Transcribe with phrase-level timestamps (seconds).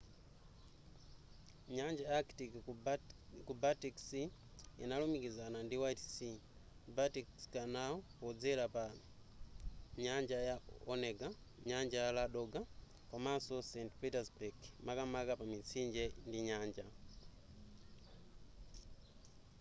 [1.75, 2.51] nyanja ya arctic
[3.47, 4.27] ku baltic sea
[4.83, 6.35] inalumikizana ndi white sea
[6.95, 8.83] baltic canal podzera pa
[10.03, 10.55] nyanja ya
[10.93, 11.27] onega
[11.67, 12.61] nyanja ya ladoga
[13.11, 16.85] komanso saint petersburg makamaka pa mitsinje ndi nyanja